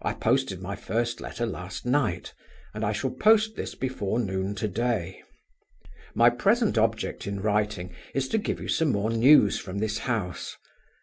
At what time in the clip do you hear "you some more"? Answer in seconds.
8.62-9.10